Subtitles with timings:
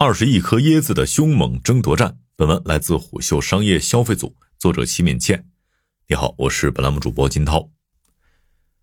[0.00, 2.18] 二十亿颗椰子的凶猛争夺战。
[2.36, 5.44] 本文来自虎嗅商业消费组，作者齐敏倩。
[6.06, 7.68] 你好，我是本栏目主播金涛。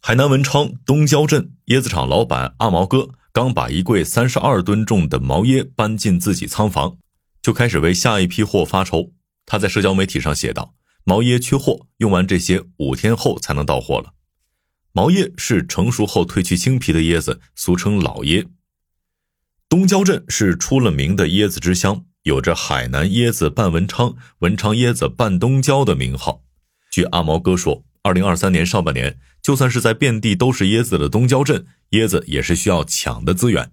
[0.00, 6.96] 海南文昌东郊镇椰子厂老板阿毛哥刚把一柜三十二吨重的毛椰搬进自己仓房，
[7.42, 9.10] 就开始为下一批货发愁。
[9.46, 14.14] 他在社交媒体上写道：“毛椰缺货，用完这些五天后才能到货了。”
[14.94, 18.46] 毛椰是成熟后褪去青皮的椰子，俗称老椰。
[19.70, 22.04] 东郊镇是出了名的椰子之乡。
[22.24, 26.42] 有着“海南椰子半文昌，文昌椰子半东郊”的名号。
[26.90, 33.70] 据阿毛哥说，二零二三年上半年，就算是在遍地都是椰子的东郊镇，椰子也是需要抢的资源。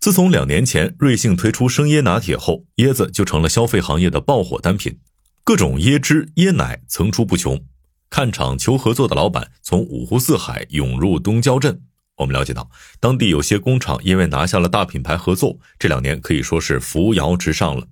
[0.00, 4.98] 自从两年前瑞幸推出生椰拿铁后，椰子就成了消费行业的爆火单品，
[5.44, 7.62] 各种椰汁、椰奶层出不穷。
[8.08, 11.82] 看场求合作的老板从五湖四海涌入东郊镇。
[12.18, 17.88] 我们了解到，当地有些工厂因为拿下了大品牌合作，这两年可以说是扶摇直上了。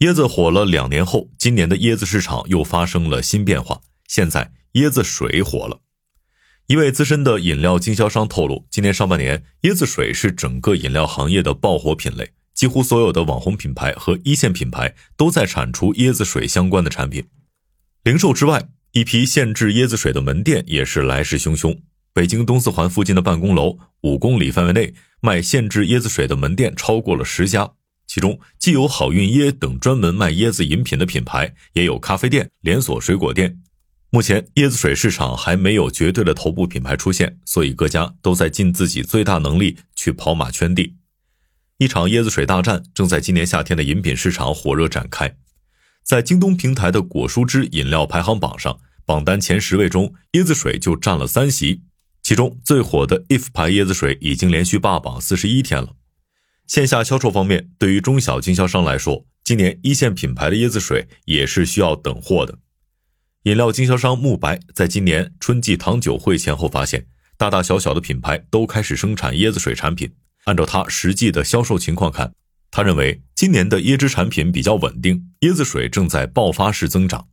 [0.00, 3.80] 椰子火了两年后，今年的椰子市场又发生了新变化。
[4.06, 5.80] 现在椰子水火了。
[6.66, 17.24] 一位资深的饮料经销商透露，今年上半年椰子水是整个饮料行业的爆火品类，几乎所有的网红品牌和一线品牌都在产出椰子水相关的产品。
[18.02, 21.78] 零售之外，一批限制椰子水的门店也是来势汹汹。
[22.16, 27.72] 北京东四环附近的办公楼五公里范围内卖现制椰子水的门店超过了十家，
[28.06, 33.60] 其中既有好运椰等专门卖椰子饮品的品牌，也有咖啡店、连锁水果店。
[34.08, 40.96] 目前椰子水市场还没有绝对的头部品牌出现，所以各家都在尽自己最大能力去跑马圈地。
[41.76, 45.36] 一场椰子水大战正在今年夏天的饮品市场火热展开，
[46.02, 51.82] 在京东平台的果蔬汁饮料排行榜上，榜单前十位中，椰子水就占了三席。
[52.26, 55.90] 其中最火的 if 牌椰子水已经连续霸榜四十一天了。
[56.66, 62.58] 线下销售方面，对于中小经销商来说，今年一线品牌的椰子水也是需要等货的。
[63.44, 67.06] 饮料经销商慕白在今年春季糖酒会前后发现，
[67.38, 70.12] 大大小小的品牌都开始生产椰子水产品。
[70.46, 72.32] 按照他实际的销售情况看，
[72.72, 77.28] 他认为今年的椰汁产品比较稳定，椰子水正在爆发式增长。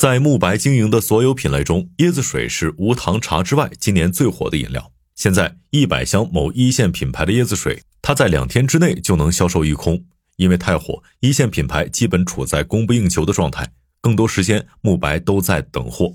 [0.00, 4.90] 在慕白经营的所有品类中，椰子水是无糖茶之外今年最火的饮料。
[5.14, 10.02] 现在一百箱某一线品牌的椰子水，它在两天之内就能销售一空。
[10.36, 16.14] 因为太火，一线品牌基本处在供不应求的状态，更多时间慕白都在等货。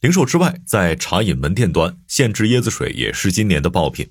[0.00, 4.10] 零售之外，在茶饮门店端，现制椰子水也是今年的爆品。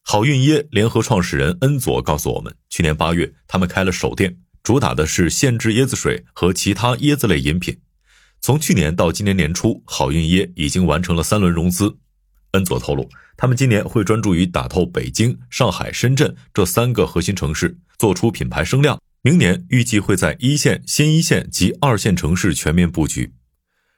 [0.00, 7.78] 好运椰联合创始人恩佐告诉我们，去年八月他们开了首店，主打的是现制椰子水和其他椰子类饮品。
[8.46, 11.92] 从去年到今年年初，好运椰已经完成了三轮融资。
[12.52, 19.00] 恩佐透露，他们今年会专注于打透北京、上海、深圳这三个核心城市，做出品牌声量。
[19.22, 23.32] 明年预计会在一线、新一线及二线城市全面布局。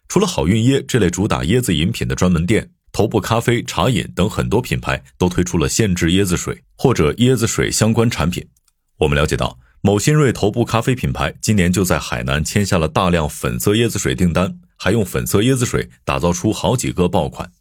[0.08, 8.48] 除了好运椰这类主打椰子饮品的专门店，头部咖啡、茶饮等很多品牌都推出了限制椰子水或者椰子水相关产品。
[8.96, 9.58] 我们了解到。
[9.80, 17.52] 某新锐头部咖啡品牌今年就在海南签下了大量粉色椰子水订单，还用粉色椰子水打造出好几个爆款。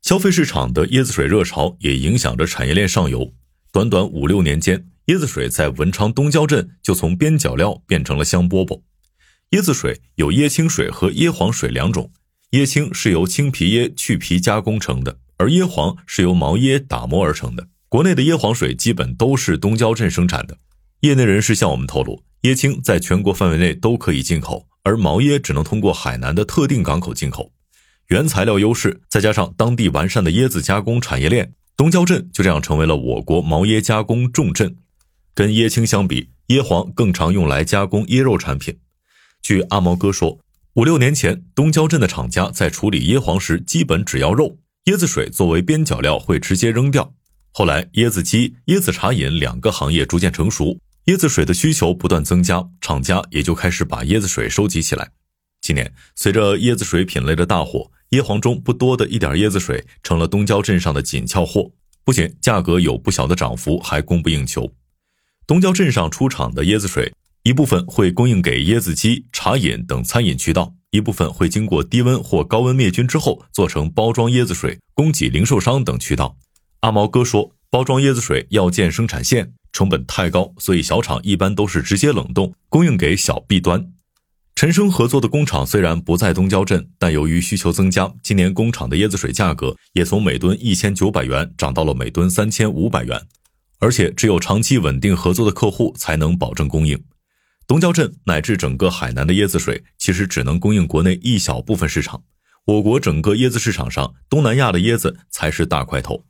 [0.00, 3.34] 消费市场的椰子水热潮也影响着产业链上游。
[3.70, 8.80] 短短五六年间，椰子水在文昌东郊镇就从边角料变成了香饽饽。
[9.50, 12.10] 椰子水有椰青水和椰黄水两种，
[12.52, 17.68] 椰青是由青皮椰去皮加工成的，而椰黄是由毛椰打磨而成的。
[17.90, 20.56] 国内的椰黄水基本都是东郊镇生产的。
[21.04, 27.52] 业内人士向我们透露，椰青在全国范围内都可以进口，而毛椰只能通过海南的特定港口进口。
[28.08, 34.76] 原材料优势，再加上当地完善的椰子加工产业链，东郊镇就这样成为了我国毛椰加工重镇。
[35.34, 38.78] 跟椰青相比，椰黄更常用来加工椰肉产品。
[39.42, 40.38] 据阿毛哥说，
[40.76, 47.12] 五六年前，东郊镇的厂家在处理椰黄时，基本只要肉，椰子水作为边角料会直接扔掉。
[47.52, 50.78] 后来，椰子鸡、椰子茶饮两个行业逐渐成熟。
[51.06, 55.10] 椰子水的需求不断增加，厂家也就开始把椰子水收集起来。
[55.60, 61.72] 今年，随着椰子水品类的大火，椰黄中不多的一点椰子水成了东郊镇上的紧俏货，
[62.04, 64.72] 不仅价格有不小的涨幅，还供不应求。
[65.46, 67.12] 东郊镇上出厂的椰子水，
[67.42, 76.38] 一部分会供应给椰子鸡、茶饮等餐饮渠道，一部分会经过低温或高温灭菌之后做成包装椰子水，供给零售商等渠道。
[76.80, 79.52] 阿毛哥说，包装椰子水要建生产线。
[79.74, 83.90] 成本太高，所以小厂一般都是直接冷冻供应给小 B 端。
[84.54, 93.20] 陈生合作的工厂虽然不在东郊镇，但由于需求增加，今年工厂的椰子水价格也从每吨一千九百元涨到了每吨三千五百元。
[93.80, 97.02] 而且只有长期稳定合作的客户才能保证供应。
[97.66, 102.22] 东郊镇乃至整个海南的椰子水，其实只能供应国内一小部分市场。
[102.66, 106.24] 我国整个椰子市场上，东南亚的椰子才是大块头。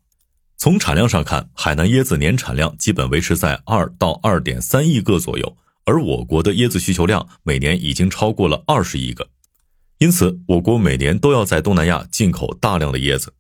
[0.57, 9.29] 从产量上看，海南椰子年产量基本维持在二到二点三亿个左右，而我国的椰子需求量每年已经超过了二十亿个。
[9.99, 13.35] 因此，我国每年都要在东南亚进口大量的椰子。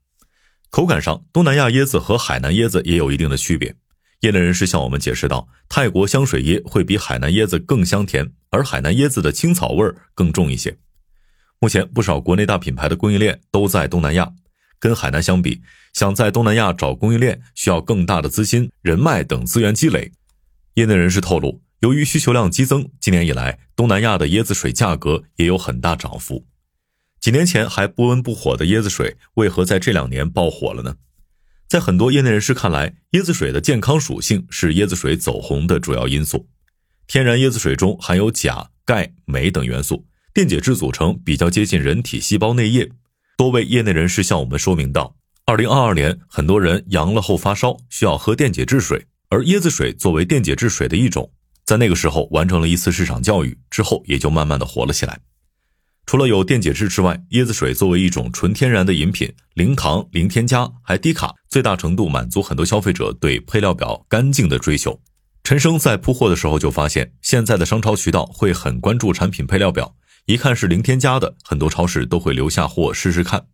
[0.70, 3.74] 口感上，东南亚椰子和海南椰子也有一定的区别。
[4.20, 10.76] 业内人士向我们解释到，泰国香水椰会比海南椰子更香甜，而海南椰子的青草味儿更重一些。
[11.58, 14.32] 目前，不少国内大品牌的供应链都在东南亚，
[14.84, 15.62] 跟海南相比，
[15.94, 20.12] 想在东南亚找供应链需要更大的资金、人脉等资源积累。
[20.74, 26.44] 业内人士透露，由于需求量激增，今年以来东南亚的椰子水价格也有很大涨幅。
[27.18, 30.96] 几年前还不温不火的椰子水，为何在这两年爆火了呢？
[31.66, 36.46] 在很多业内人士看来，椰子水的健康属性是椰子水走红的主要因素。
[37.06, 40.04] 天然椰子水中含有钾、钙、镁等元素，
[40.34, 42.90] 电解质组成比较接近人体细胞内液。
[43.36, 51.32] 多位业内人士向我们说明道，二零二二年很多人阳了后发烧，需要喝电解质水，而椰子水作为电解质水的一种，
[51.64, 55.18] 在那个时候完成了一次市场教育之后，也就慢慢的火了起来。
[56.06, 65.00] 除了有电解质之外，椰子水作为一种纯天然的饮品，零糖、零添加，还低卡，最大程度满足很多消费者对配料表干净的追求。
[65.42, 69.94] 陈生在铺货的时候就发现，现在的商超渠道会很关注产品配料表，
[70.26, 73.46] 一看是零添加的，很多超市都会留下货试试看。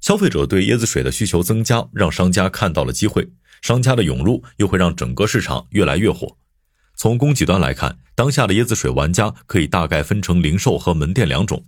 [0.00, 3.30] 消费者对椰子水的需求增加，让商家看到了机会，
[3.60, 6.38] 商家的涌入又会让整个市场越来越火。
[6.96, 11.66] 从供给端来看，当下的椰子水玩家可以大概分成零售和门店两种。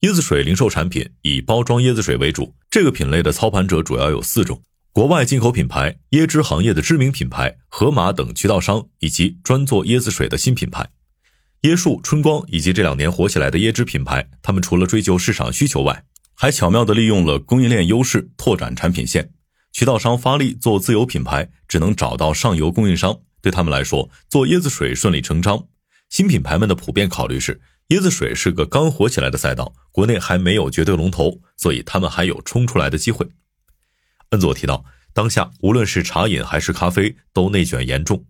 [0.00, 4.62] 椰子水零售产品以包装椰子水为主，这个品类的操盘者主要有四种：
[4.92, 10.88] 国外进口品牌、椰汁行业的知名品牌、盒马等渠道商，以及专做椰子水的新品牌。
[11.62, 19.32] 椰树、春光以及这两年火起来的椰汁品牌，他们除了追求市场需求外，还巧妙地利用了供应链优势拓展产品线。
[19.72, 23.18] 渠道商发力做自有品牌，只能找到上游供应商。
[23.42, 25.66] 对他们来说，做椰子水顺理成章。
[26.08, 33.28] 新品牌们的普遍考虑是，椰子水是个刚火起来的赛道，国内还没有绝对龙头，所以他们还有冲出来的机会。
[34.30, 38.24] 恩佐提到，当下无论是茶饮还是咖啡都内卷严重，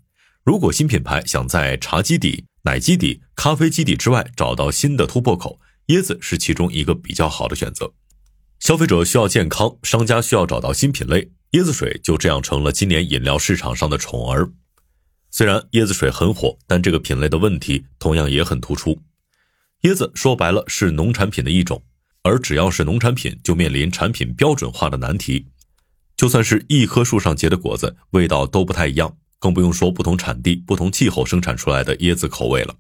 [0.45, 7.94] 如果新品牌想在茶基底、奶基底、咖啡基底之外找到新的突破口，椰子是其中一个比较好的选择。
[8.61, 14.53] 消费者需要健康，商家需要找到新品类，椰子水就这样成了今年饮料市场上的宠儿。
[15.31, 19.00] 虽然椰子水很火，但这个品类的问题同样也很突出。
[19.85, 21.82] 椰子说白了是农产品的一种，
[22.21, 25.47] 而只要是农产品，就面临产品标准化的难题。
[26.19, 32.75] 就算是一棵树上结的果子，味道都不太一样，更不用说不同产地、不同气候生产出来的椰子口味了。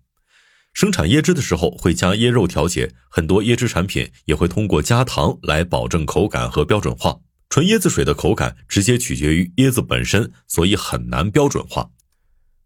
[0.74, 7.18] 生产椰汁的时候会加椰肉调节，很多椰汁产品也会通过加糖来保证口感和标准化。
[7.48, 11.90] 纯椰子水的口感直接取决于椰子本身，所以很难标准化。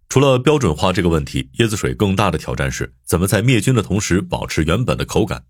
[0.09, 5.45] 除了标准化这个问题，椰子水更大的挑战是怎么在灭菌的同时保持原本的口感。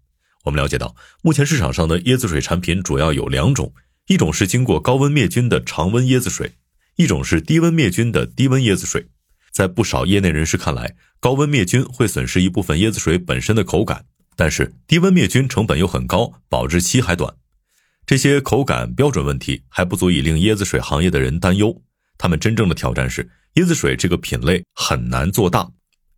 [0.44, 3.72] 我们了解到，目前市场上的椰子水产品主要有两种，
[4.06, 6.52] 一种是经过高温灭菌的常温椰子水，
[6.96, 9.06] 一种是低温灭菌的低温椰子水。
[9.50, 14.04] 在不少业内人士看来，高温灭菌会损失一部分椰子水本身的口感，
[14.36, 17.34] 但是低温灭菌成本又很高，保质期还短。
[18.06, 21.82] 这些口感标准问题还不足以令椰子水行业的人担忧，
[22.18, 23.30] 他们真正的挑战是。
[23.56, 25.70] 椰子水这个品类很难做大。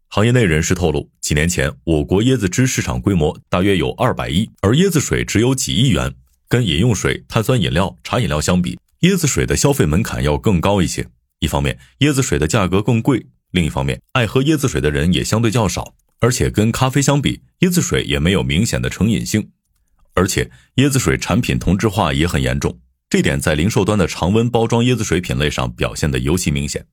[0.07, 6.15] 行业内人士透露，几年前我国椰子汁市场规模大约有二百亿，而椰子水只有几亿元。
[6.47, 11.09] 跟饮用水、碳酸饮料、茶饮料相比，椰子水的消费门槛要更高一些。
[11.41, 15.95] 一方面，椰子水的价格更贵；另一方面，爱喝椰子水的人也相对较少。
[16.21, 19.51] 而且跟咖啡相比，椰子水也没有明显的成瘾性。
[20.15, 22.79] 而且，椰子水产品同质化也很严重，
[23.11, 26.87] 这点在零售端的常温包装椰子水品类上表现得尤其明显。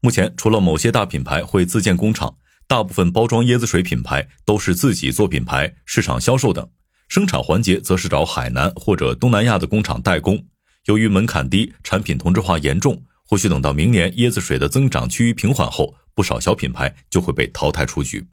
[0.00, 2.36] 目前，除了某些大品牌会自建工厂，
[2.68, 6.68] 大部分包装椰子水品牌都是自己做品牌、市场销售等，
[7.08, 10.46] 生产环节则是找海南或者东南亚的工厂代工。
[10.90, 18.26] 由于门槛低，产品同质化严重，或许等到明年椰子水的增长趋于平缓后，不少小品牌就会被淘汰出局。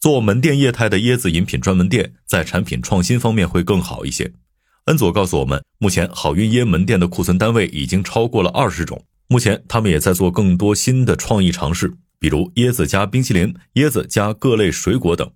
[0.00, 4.32] 做门店业态的椰子饮品专门店，在产品创新方面会更好一些。
[4.86, 9.04] 恩佐告诉我们，目前好运椰门店的库存单位已经超过了二十种。
[9.28, 15.30] 目前，他们也在做更多新的创意尝试，比如椰子加冰淇淋、椰子加各类水果等。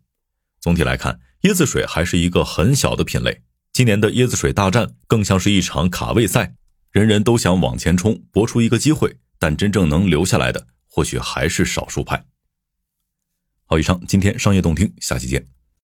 [0.61, 3.43] 总体来看，椰子水还是一个很小的品类。
[3.73, 6.55] 今年的椰子水大战更像是一场卡位赛
[6.91, 12.27] 人人都想往前冲搏出一个机会但真正能留下来的或许还是少数派。
[13.65, 15.62] 好以上今天商业动听下期见。